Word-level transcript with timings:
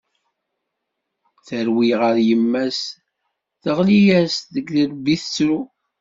Terwel 1.47 1.91
ɣer 1.99 2.15
yemma-s 2.27 2.79
teɣli-as 3.61 4.35
deg 4.53 4.65
yirebbi 4.75 5.15
tettru. 5.21 5.59